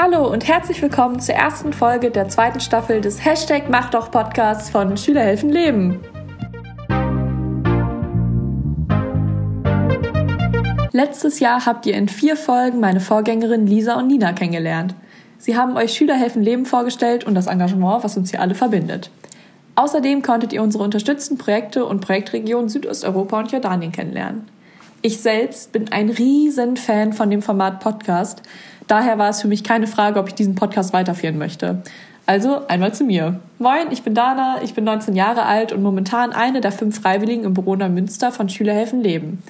[0.00, 4.70] Hallo und herzlich willkommen zur ersten Folge der zweiten Staffel des Hashtag Mach doch Podcasts
[4.70, 6.00] von Schüler helfen Leben.
[10.92, 14.94] Letztes Jahr habt ihr in vier Folgen meine Vorgängerin Lisa und Nina kennengelernt.
[15.36, 19.10] Sie haben euch Schüler helfen Leben vorgestellt und das Engagement, was uns hier alle verbindet.
[19.74, 24.48] Außerdem konntet ihr unsere unterstützten Projekte und Projektregionen Südosteuropa und Jordanien kennenlernen.
[25.00, 28.42] Ich selbst bin ein riesen Fan von dem Format Podcast.
[28.88, 31.82] Daher war es für mich keine Frage, ob ich diesen Podcast weiterführen möchte.
[32.26, 33.40] Also einmal zu mir.
[33.60, 37.44] Moin, ich bin Dana, ich bin 19 Jahre alt und momentan eine der fünf Freiwilligen
[37.44, 39.40] im Büro Münster von Schülerhelfen Leben.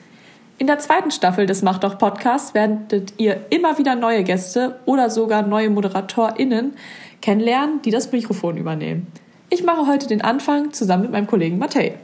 [0.59, 5.09] In der zweiten Staffel des Macht doch Podcasts werdet ihr immer wieder neue Gäste oder
[5.09, 6.75] sogar neue ModeratorInnen
[7.23, 9.07] kennenlernen, die das Mikrofon übernehmen.
[9.51, 11.95] Ich mache heute den Anfang zusammen mit meinem Kollegen Matej.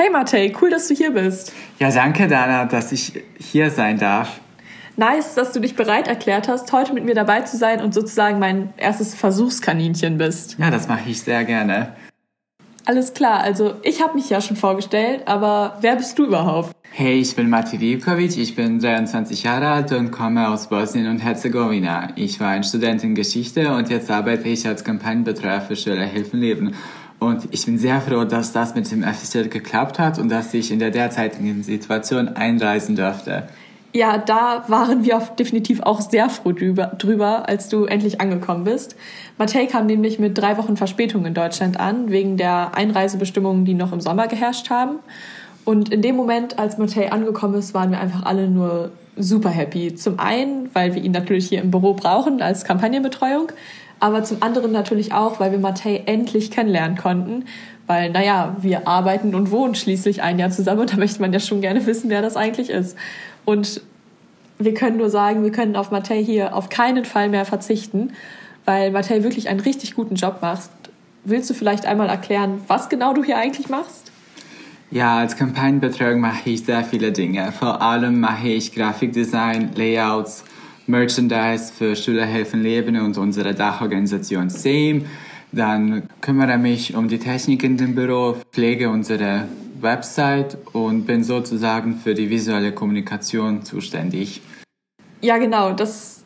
[0.00, 1.52] Hey Matej, cool, dass du hier bist.
[1.80, 4.38] Ja, danke Dana, dass ich hier sein darf.
[4.96, 8.38] Nice, dass du dich bereit erklärt hast, heute mit mir dabei zu sein und sozusagen
[8.38, 10.56] mein erstes Versuchskaninchen bist.
[10.56, 11.96] Ja, das mache ich sehr gerne.
[12.84, 16.70] Alles klar, also ich habe mich ja schon vorgestellt, aber wer bist du überhaupt?
[16.92, 21.18] Hey, ich bin Mati Rivkovic, ich bin 23 Jahre alt und komme aus Bosnien und
[21.18, 22.10] Herzegowina.
[22.14, 26.38] Ich war ein Student in Geschichte und jetzt arbeite ich als Kampagnenbetreuer für Schüler Helfen
[26.38, 26.76] Leben.
[27.18, 30.70] Und ich bin sehr froh, dass das mit dem FSJ geklappt hat und dass ich
[30.70, 33.48] in der derzeitigen Situation einreisen durfte.
[33.94, 38.96] Ja, da waren wir definitiv auch sehr froh drüber, drüber, als du endlich angekommen bist.
[39.38, 43.92] Matej kam nämlich mit drei Wochen Verspätung in Deutschland an, wegen der Einreisebestimmungen, die noch
[43.92, 44.98] im Sommer geherrscht haben.
[45.64, 49.94] Und in dem Moment, als Matej angekommen ist, waren wir einfach alle nur super happy.
[49.94, 53.52] Zum einen, weil wir ihn natürlich hier im Büro brauchen als Kampagnenbetreuung,
[54.00, 57.44] aber zum anderen natürlich auch, weil wir Matej endlich kennenlernen konnten.
[57.86, 61.40] Weil, naja, wir arbeiten und wohnen schließlich ein Jahr zusammen und da möchte man ja
[61.40, 62.96] schon gerne wissen, wer das eigentlich ist.
[63.44, 63.80] Und
[64.58, 68.12] wir können nur sagen, wir können auf Matej hier auf keinen Fall mehr verzichten,
[68.66, 70.68] weil Matej wirklich einen richtig guten Job macht.
[71.24, 74.12] Willst du vielleicht einmal erklären, was genau du hier eigentlich machst?
[74.90, 77.52] Ja, als Kampagnenbetreuung mache ich sehr viele Dinge.
[77.52, 80.44] Vor allem mache ich Grafikdesign, Layouts,
[80.88, 85.02] Merchandise für Schüler helfen Leben und unsere Dachorganisation SAME.
[85.52, 89.48] Dann kümmere mich um die Technik in dem Büro, pflege unsere
[89.80, 94.40] Website und bin sozusagen für die visuelle Kommunikation zuständig.
[95.20, 95.72] Ja, genau.
[95.72, 96.17] Das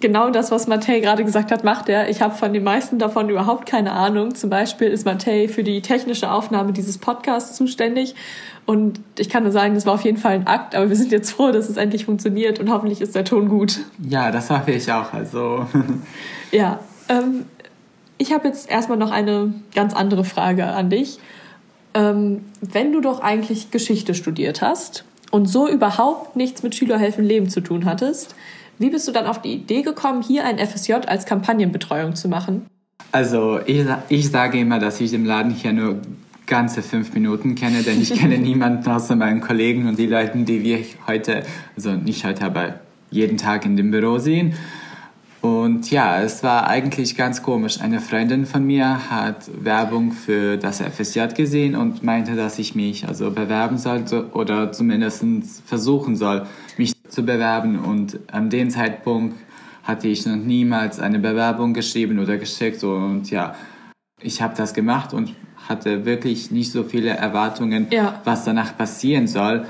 [0.00, 2.08] genau das, was Matej gerade gesagt hat, macht er.
[2.08, 4.34] Ich habe von den meisten davon überhaupt keine Ahnung.
[4.34, 8.14] Zum Beispiel ist Matej für die technische Aufnahme dieses Podcasts zuständig
[8.66, 11.12] und ich kann nur sagen, das war auf jeden Fall ein Akt, aber wir sind
[11.12, 13.78] jetzt froh, dass es endlich funktioniert und hoffentlich ist der Ton gut.
[14.06, 15.12] Ja, das hoffe ich auch.
[15.12, 15.66] Also.
[16.50, 17.46] ja, ähm,
[18.18, 21.20] ich habe jetzt erstmal noch eine ganz andere Frage an dich.
[21.94, 27.48] Ähm, wenn du doch eigentlich Geschichte studiert hast und so überhaupt nichts mit Schülerhelfen Leben
[27.48, 28.34] zu tun hattest,
[28.78, 32.66] wie bist du dann auf die Idee gekommen, hier ein FSJ als Kampagnenbetreuung zu machen?
[33.12, 36.00] Also ich, ich sage immer, dass ich den Laden hier nur
[36.46, 40.62] ganze fünf Minuten kenne, denn ich kenne niemanden außer meinen Kollegen und die Leute, die
[40.62, 41.42] wir heute,
[41.76, 44.54] also nicht heute, aber jeden Tag in dem Büro sehen.
[45.40, 47.80] Und ja, es war eigentlich ganz komisch.
[47.80, 53.06] Eine Freundin von mir hat Werbung für das FSJ gesehen und meinte, dass ich mich
[53.06, 55.24] also bewerben sollte oder zumindest
[55.64, 56.46] versuchen soll,
[56.78, 57.78] mich zu bewerben.
[57.78, 59.36] Und an dem Zeitpunkt
[59.84, 62.82] hatte ich noch niemals eine Bewerbung geschrieben oder geschickt.
[62.84, 63.54] Und ja,
[64.20, 65.34] ich habe das gemacht und
[65.68, 68.20] hatte wirklich nicht so viele Erwartungen, ja.
[68.24, 69.66] was danach passieren soll.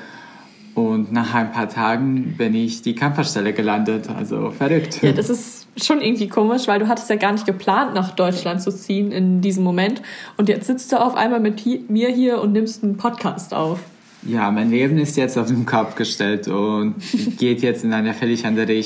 [0.75, 5.03] Und nach ein paar Tagen bin ich die Campusstelle gelandet, also verrückt.
[5.03, 8.61] Ja, das ist schon irgendwie komisch, weil du hattest ja gar nicht geplant, nach Deutschland
[8.61, 10.03] zu ziehen in diesem Moment.
[10.37, 13.81] Und jetzt sitzt du auf einmal mit mir hier und nimmst einen Podcast auf.
[14.29, 16.97] Ja, mein Leben ist jetzt auf den Kopf gestellt und
[17.39, 18.83] geht jetzt in eine völlig andere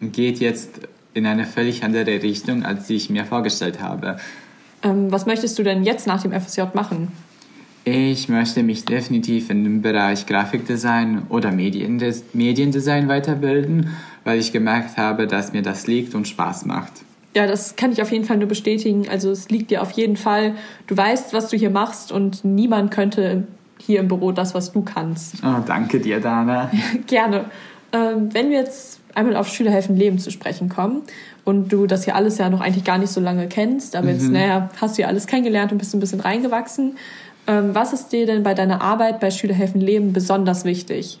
[0.00, 0.80] geht jetzt
[1.14, 4.18] in eine völlig andere Richtung, als ich mir vorgestellt habe.
[4.82, 7.08] Ähm, was möchtest du denn jetzt nach dem FSJ machen?
[7.84, 13.90] Ich möchte mich definitiv in dem Bereich Grafikdesign oder Mediendes Mediendesign weiterbilden,
[14.24, 16.92] weil ich gemerkt habe, dass mir das liegt und Spaß macht.
[17.34, 19.08] Ja, das kann ich auf jeden Fall nur bestätigen.
[19.08, 20.54] Also es liegt dir auf jeden Fall.
[20.86, 23.46] Du weißt, was du hier machst und niemand könnte
[23.78, 25.36] hier im Büro das, was du kannst.
[25.42, 26.70] Oh, danke dir, Dana.
[27.06, 27.46] Gerne.
[27.92, 31.02] Ähm, wenn wir jetzt einmal auf Schülerhelfen Leben zu sprechen kommen
[31.44, 34.26] und du das hier alles ja noch eigentlich gar nicht so lange kennst, aber jetzt,
[34.26, 34.32] mhm.
[34.32, 36.98] naja, hast du ja alles kennengelernt und bist ein bisschen reingewachsen.
[37.46, 41.20] Ähm, was ist dir denn bei deiner Arbeit bei Schülerhelfen Leben besonders wichtig?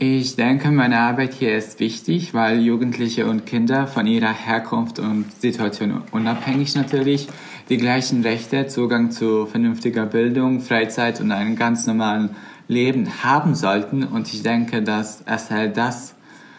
[0.00, 5.26] Ich denke, meine Arbeit hier ist wichtig, weil Jugendliche und Kinder von ihrer Herkunft und
[5.40, 7.26] Situation unabhängig natürlich
[7.68, 12.30] die gleichen Rechte, Zugang zu vernünftiger Bildung, Freizeit und einem ganz normalen
[12.66, 14.04] Leben haben sollten.
[14.04, 16.14] Und ich denke, dass halt das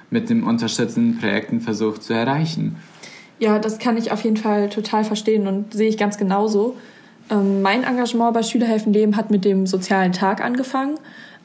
[0.10, 2.76] mit den unterstützenden Projekten versucht zu erreichen.
[3.40, 6.76] Ja, das kann ich auf jeden Fall total verstehen und sehe ich ganz genauso.
[7.32, 10.96] Ähm, mein Engagement bei Schülerhelfen Leben hat mit dem sozialen Tag angefangen,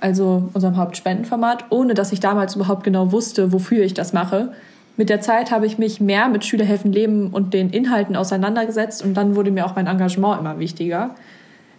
[0.01, 4.53] also unserem Hauptspendenformat, ohne dass ich damals überhaupt genau wusste, wofür ich das mache.
[4.97, 9.15] Mit der Zeit habe ich mich mehr mit Schülerhelfen Leben und den Inhalten auseinandergesetzt und
[9.15, 11.15] dann wurde mir auch mein Engagement immer wichtiger.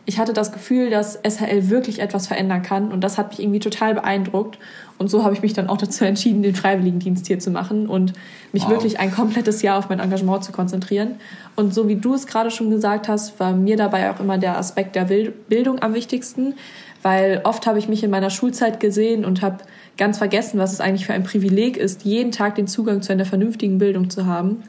[0.07, 3.59] Ich hatte das Gefühl, dass SHL wirklich etwas verändern kann und das hat mich irgendwie
[3.59, 4.59] total beeindruckt.
[4.99, 8.13] Und so habe ich mich dann auch dazu entschieden, den Freiwilligendienst hier zu machen und
[8.51, 8.71] mich wow.
[8.71, 11.15] wirklich ein komplettes Jahr auf mein Engagement zu konzentrieren.
[11.55, 14.57] Und so wie du es gerade schon gesagt hast, war mir dabei auch immer der
[14.57, 16.53] Aspekt der Bildung am wichtigsten,
[17.01, 19.57] weil oft habe ich mich in meiner Schulzeit gesehen und habe
[19.97, 23.25] ganz vergessen, was es eigentlich für ein Privileg ist, jeden Tag den Zugang zu einer
[23.25, 24.63] vernünftigen Bildung zu haben.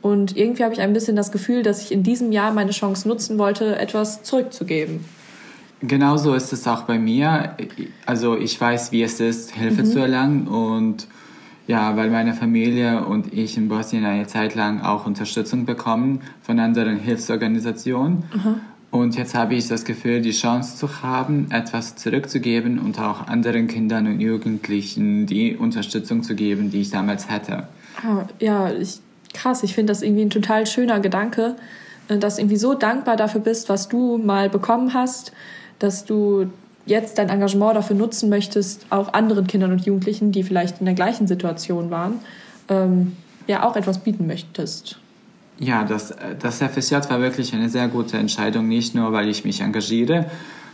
[0.00, 3.08] Und irgendwie habe ich ein bisschen das Gefühl, dass ich in diesem Jahr meine Chance
[3.08, 5.04] nutzen wollte, etwas zurückzugeben.
[5.80, 7.56] Genauso ist es auch bei mir.
[8.06, 9.86] Also ich weiß, wie es ist, Hilfe mhm.
[9.86, 11.06] zu erlangen und
[11.66, 16.58] ja, weil meine Familie und ich in Bosnien eine Zeit lang auch Unterstützung bekommen von
[16.58, 18.24] anderen Hilfsorganisationen.
[18.34, 18.60] Mhm.
[18.94, 23.66] Und jetzt habe ich das Gefühl, die Chance zu haben, etwas zurückzugeben und auch anderen
[23.66, 27.66] Kindern und Jugendlichen die Unterstützung zu geben, die ich damals hatte.
[28.06, 29.00] Ah, ja, ich,
[29.32, 29.64] krass.
[29.64, 31.56] Ich finde das irgendwie ein total schöner Gedanke,
[32.06, 35.32] äh, dass du irgendwie so dankbar dafür bist, was du mal bekommen hast,
[35.80, 36.46] dass du
[36.86, 40.94] jetzt dein Engagement dafür nutzen möchtest, auch anderen Kindern und Jugendlichen, die vielleicht in der
[40.94, 42.20] gleichen Situation waren,
[42.68, 43.16] ähm,
[43.48, 45.00] ja auch etwas bieten möchtest.
[45.58, 49.60] Ja, das, das FSJ war wirklich eine sehr gute Entscheidung, nicht nur, weil ich mich
[49.60, 50.26] engagiere,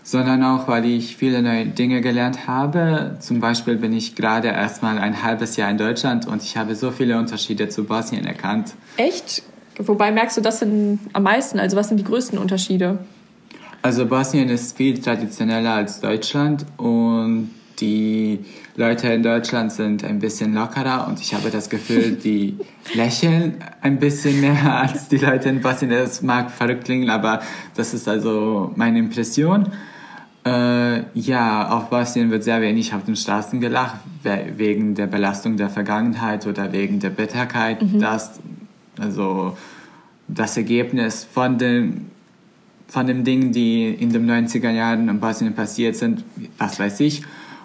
[0.02, 3.16] sondern auch, weil ich viele neue Dinge gelernt habe.
[3.20, 6.74] Zum Beispiel bin ich gerade erst mal ein halbes Jahr in Deutschland und ich habe
[6.74, 8.74] so viele Unterschiede zu Bosnien erkannt.
[8.96, 9.42] Echt?
[9.76, 11.58] Wobei merkst du das denn am meisten?
[11.58, 12.98] Also was sind die größten Unterschiede?
[13.82, 17.50] Also Bosnien ist viel traditioneller als Deutschland und
[17.80, 18.40] die
[18.76, 22.56] Leute in Deutschland sind ein bisschen lockerer und ich habe das Gefühl, die
[22.94, 25.90] lächeln ein bisschen mehr als die Leute in Bosnien.
[25.90, 27.40] Das mag verrückt klingen, aber
[27.74, 29.68] das ist also meine Impression.
[30.44, 33.96] Äh, ja, auf Bosnien wird sehr wenig auf den Straßen gelacht,
[34.56, 37.82] wegen der Belastung der Vergangenheit oder wegen der Bitterkeit.
[37.82, 38.00] Mhm.
[38.00, 38.40] Das,
[38.98, 39.56] also
[40.28, 42.10] das Ergebnis von den
[42.90, 46.24] von den Dingen, die in den 90er Jahren in Bosnien passiert sind,
[46.58, 47.22] was weiß ich,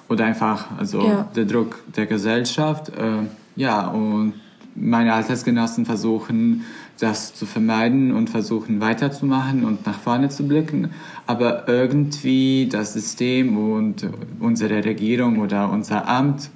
[0.10, 1.30] oder einfach also ja.
[1.36, 2.90] der Druck der Gesellschaft.
[2.90, 4.34] Äh, ja, und
[4.76, 6.66] meine Altersgenossen versuchen,
[7.00, 10.92] das zu vermeiden und versuchen weiterzumachen und nach vorne zu blicken.
[11.28, 14.08] Aber irgendwie das System und
[14.40, 16.50] unsere Regierung oder unser Amt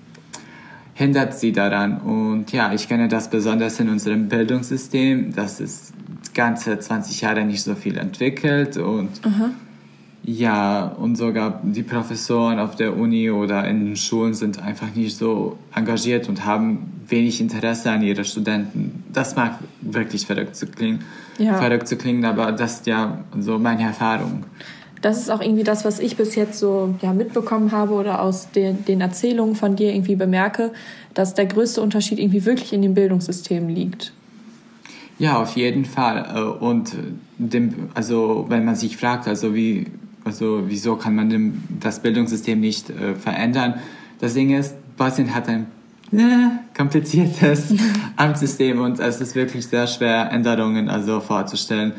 [0.94, 2.00] hindert sie daran.
[2.00, 5.94] Und ja, ich kenne das besonders in unserem Bildungssystem, dass es
[6.34, 9.52] ganze 20 Jahre nicht so viel entwickelt und Aha
[10.24, 15.18] ja, und sogar die Professoren auf der Uni oder in den Schulen sind einfach nicht
[15.18, 19.04] so engagiert und haben wenig Interesse an ihre Studenten.
[19.12, 21.04] Das mag wirklich verrückt zu klingen,
[21.38, 21.56] ja.
[21.58, 24.44] verrückt zu klingen, aber das ist ja so meine Erfahrung.
[25.02, 28.52] Das ist auch irgendwie das, was ich bis jetzt so ja, mitbekommen habe oder aus
[28.52, 30.74] den, den Erzählungen von dir irgendwie bemerke,
[31.14, 34.12] dass der größte Unterschied irgendwie wirklich in dem Bildungssystem liegt.
[35.18, 36.58] Ja, auf jeden Fall.
[36.60, 36.96] Und
[37.38, 39.88] dem, also wenn man sich fragt, also wie
[40.30, 43.80] also wieso kann man das Bildungssystem nicht äh, verändern?
[44.20, 45.66] Das Ding ist, Bosnien hat ein
[46.12, 47.74] äh, kompliziertes
[48.16, 51.94] Amtssystem und es ist wirklich sehr schwer, Änderungen also vorzustellen.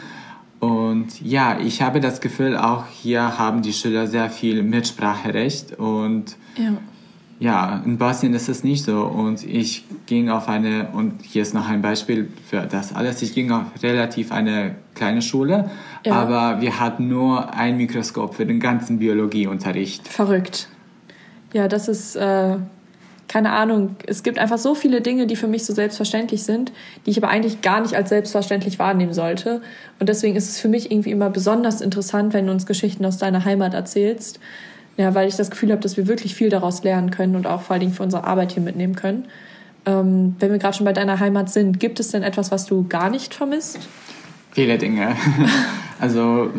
[0.61, 6.37] Und ja, ich habe das Gefühl, auch hier haben die Schüler sehr viel Mitspracherecht und
[6.57, 6.75] ja
[7.40, 9.02] ja, in Bosnien ist es nicht so.
[9.02, 13.35] Und ich ging auf eine, und hier ist noch ein Beispiel für das alles, ich
[13.35, 15.70] ging auf relativ eine kleine Schule,
[16.04, 16.12] ja.
[16.12, 20.06] aber wir hatten nur ein Mikroskop für den ganzen Biologieunterricht.
[20.06, 20.68] Verrückt.
[21.54, 22.56] Ja, das ist, äh,
[23.26, 26.73] keine Ahnung, es gibt einfach so viele Dinge, die für mich so selbstverständlich sind,
[27.06, 29.62] die ich aber eigentlich gar nicht als selbstverständlich wahrnehmen sollte.
[29.99, 33.16] Und deswegen ist es für mich irgendwie immer besonders interessant, wenn du uns Geschichten aus
[33.16, 34.40] deiner Heimat erzählst
[35.00, 37.62] ja, weil ich das Gefühl habe, dass wir wirklich viel daraus lernen können und auch
[37.62, 39.25] vor allen Dingen für unsere Arbeit hier mitnehmen können.
[39.87, 42.87] Ähm, wenn wir gerade schon bei deiner Heimat sind, gibt es denn etwas, was du
[42.87, 43.78] gar nicht vermisst?
[44.50, 45.16] Viele Dinge.
[46.00, 46.50] also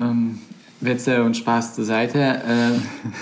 [0.00, 0.38] ähm,
[0.84, 2.18] Witze und Spaß zur Seite.
[2.18, 2.70] Äh,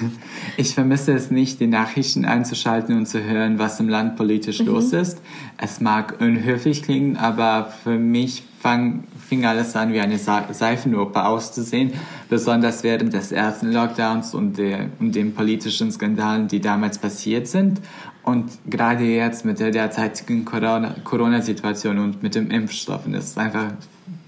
[0.57, 4.67] ich vermisse es nicht, die Nachrichten einzuschalten und zu hören, was im Land politisch mhm.
[4.67, 5.21] los ist.
[5.59, 11.93] Es mag unhöflich klingen, aber für mich fang, fing alles an, wie eine Seifenoper auszusehen,
[12.29, 17.81] besonders während des ersten Lockdowns und, der, und den politischen Skandalen, die damals passiert sind.
[18.23, 23.73] Und gerade jetzt mit der derzeitigen Corona-Situation und mit dem Impfstoffen ist es einfach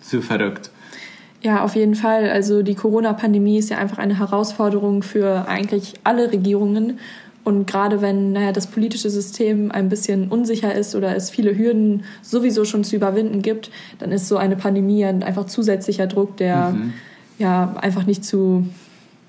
[0.01, 0.71] zu verrückt.
[1.45, 2.31] Ja, auf jeden Fall.
[2.31, 6.99] Also die Corona-Pandemie ist ja einfach eine Herausforderung für eigentlich alle Regierungen.
[7.45, 12.05] Und gerade wenn naja, das politische System ein bisschen unsicher ist oder es viele Hürden
[12.23, 16.95] sowieso schon zu überwinden gibt, dann ist so eine Pandemie einfach zusätzlicher Druck, der mhm.
[17.39, 18.67] ja einfach nicht zu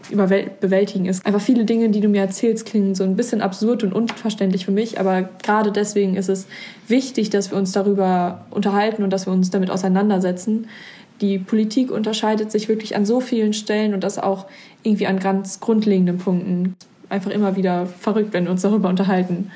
[0.10, 1.26] bewältigen ist.
[1.26, 4.72] Einfach viele Dinge, die du mir erzählst, klingen so ein bisschen absurd und unverständlich für
[4.72, 6.48] mich, aber gerade deswegen ist es
[6.88, 10.68] wichtig, dass wir uns darüber unterhalten und dass wir uns damit auseinandersetzen.
[11.22, 14.46] Die Politik unterscheidet sich wirklich an so vielen Stellen und das auch
[14.84, 16.76] irgendwie an ganz grundlegenden Punkten.
[17.10, 19.52] Einfach immer wieder verrückt, wenn wir uns darüber unterhalten.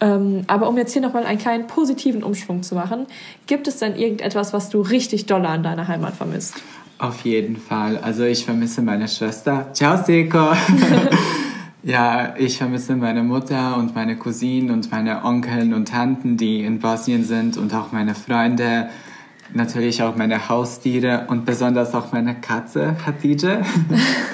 [0.00, 3.06] Ähm, aber um jetzt hier nochmal einen kleinen positiven Umschwung zu machen,
[3.46, 6.54] gibt es denn irgendetwas, was du richtig doll an deiner Heimat vermisst?
[6.98, 7.98] Auf jeden Fall.
[7.98, 9.68] Also ich vermisse meine Schwester.
[9.72, 10.52] Ciao, Seko.
[11.82, 16.80] ja, ich vermisse meine Mutter und meine Cousinen und meine Onkeln und Tanten, die in
[16.80, 18.88] Bosnien sind und auch meine Freunde.
[19.54, 23.58] Natürlich auch meine Haustiere und besonders auch meine Katze, Hatice.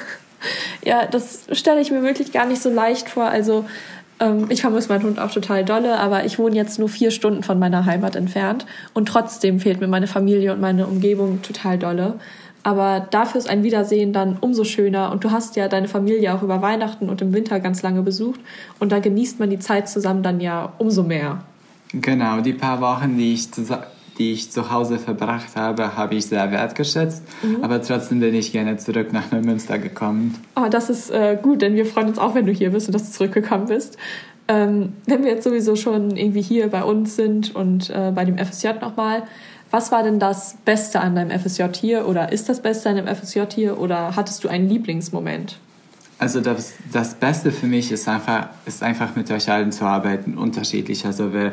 [0.84, 3.24] ja, das stelle ich mir wirklich gar nicht so leicht vor.
[3.24, 3.64] Also
[4.20, 7.42] ähm, ich vermisse meinen Hund auch total dolle, aber ich wohne jetzt nur vier Stunden
[7.42, 12.18] von meiner Heimat entfernt und trotzdem fehlt mir meine Familie und meine Umgebung total dolle.
[12.64, 15.12] Aber dafür ist ein Wiedersehen dann umso schöner.
[15.12, 18.40] Und du hast ja deine Familie auch über Weihnachten und im Winter ganz lange besucht.
[18.80, 21.42] Und da genießt man die Zeit zusammen dann ja umso mehr.
[21.92, 23.48] Genau, die paar Wochen, die ich,
[24.18, 27.22] die ich zu Hause verbracht habe, habe ich sehr wertgeschätzt.
[27.42, 27.62] Mhm.
[27.62, 30.36] Aber trotzdem bin ich gerne zurück nach Neumünster gekommen.
[30.56, 32.94] Oh, das ist äh, gut, denn wir freuen uns auch, wenn du hier bist und
[32.94, 33.96] dass du zurückgekommen bist.
[34.46, 38.36] Ähm, wenn wir jetzt sowieso schon irgendwie hier bei uns sind und äh, bei dem
[38.36, 39.22] FSJ nochmal,
[39.70, 43.14] was war denn das Beste an deinem FSJ hier oder ist das Beste an deinem
[43.16, 45.58] FSJ hier oder hattest du einen Lieblingsmoment?
[46.18, 50.38] Also das, das Beste für mich ist einfach, ist einfach mit euch allen zu arbeiten,
[50.38, 51.04] unterschiedlich.
[51.06, 51.52] Also wir,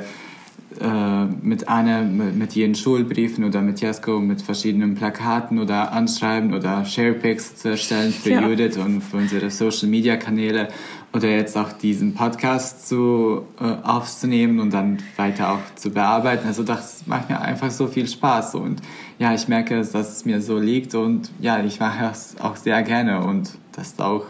[0.80, 6.86] äh, mit mit, mit ihren Schulbriefen oder mit Jasko mit verschiedenen Plakaten oder Anschreiben oder
[6.86, 8.48] Sharepics zu erstellen für ja.
[8.48, 10.70] Judith und für unsere Social Media Kanäle
[11.14, 16.48] oder jetzt auch diesen Podcast zu, äh, aufzunehmen und dann weiter auch zu bearbeiten.
[16.48, 18.82] Also das macht mir einfach so viel Spaß und
[19.20, 22.82] ja, ich merke, dass es mir so liegt und ja, ich mache es auch sehr
[22.84, 24.26] gerne und das ist auch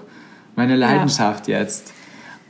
[0.56, 1.60] meine Leidenschaft ja.
[1.60, 1.94] jetzt.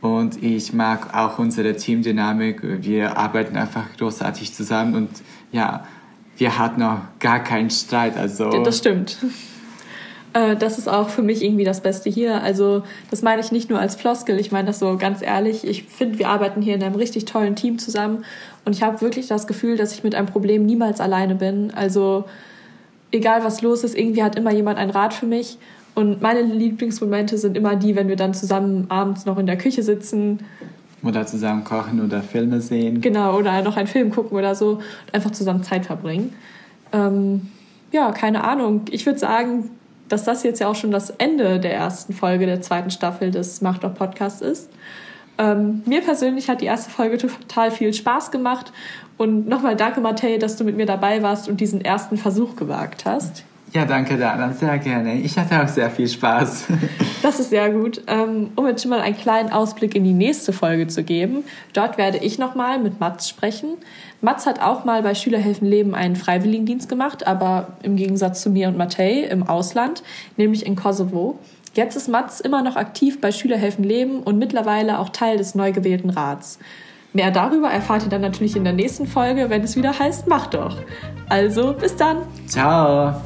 [0.02, 2.62] Und ich mag auch unsere Teamdynamik.
[2.64, 5.10] Wir arbeiten einfach großartig zusammen und
[5.52, 5.86] ja,
[6.38, 8.18] wir hatten noch gar keinen Streit.
[8.18, 9.18] Also das stimmt.
[10.34, 12.42] Äh, das ist auch für mich irgendwie das Beste hier.
[12.42, 15.66] Also das meine ich nicht nur als Floskel, ich meine das so ganz ehrlich.
[15.66, 18.24] Ich finde, wir arbeiten hier in einem richtig tollen Team zusammen
[18.66, 21.72] und ich habe wirklich das Gefühl, dass ich mit einem Problem niemals alleine bin.
[21.76, 22.26] Also
[23.12, 25.58] egal was los ist, irgendwie hat immer jemand einen Rat für mich.
[25.94, 29.84] Und meine Lieblingsmomente sind immer die, wenn wir dann zusammen abends noch in der Küche
[29.84, 30.40] sitzen.
[31.04, 33.02] Oder zusammen kochen oder Filme sehen.
[33.02, 36.34] Genau, oder noch einen Film gucken oder so und einfach zusammen Zeit verbringen.
[36.94, 37.50] Ähm,
[37.92, 38.82] ja, keine Ahnung.
[38.92, 39.72] Ich würde sagen,
[40.08, 43.62] dass das jetzt ja auch schon das Ende der ersten Folge der zweiten Staffel des
[43.62, 44.70] Mach doch Podcasts ist.
[45.38, 48.72] Ähm, mir persönlich hat die erste Folge total viel Spaß gemacht.
[49.18, 53.06] Und nochmal danke, Matej, dass du mit mir dabei warst und diesen ersten Versuch gewagt
[53.06, 53.44] hast.
[53.74, 55.16] Ja, danke, Dana, sehr gerne.
[55.20, 56.66] Ich hatte auch sehr viel Spaß.
[57.22, 58.02] Das ist sehr gut.
[58.08, 61.44] Ähm, um jetzt schon mal einen kleinen Ausblick in die nächste Folge zu geben.
[61.74, 63.78] Dort werde ich nochmal mit Mats sprechen.
[64.22, 68.70] Mats hat auch mal bei Schülerhelfen Leben einen Freiwilligendienst gemacht, aber im Gegensatz zu mir
[68.70, 70.02] und Matej im Ausland,
[70.36, 71.38] nämlich in Kosovo.
[71.76, 75.72] Jetzt ist Mats immer noch aktiv bei Schülerhelfen Leben und mittlerweile auch Teil des neu
[75.72, 76.58] gewählten Rats.
[77.14, 80.48] Mehr darüber erfahrt ihr dann natürlich in der nächsten Folge, wenn es wieder heißt, mach
[80.48, 80.78] doch.
[81.30, 82.18] Also, bis dann.
[82.48, 83.22] Ciao.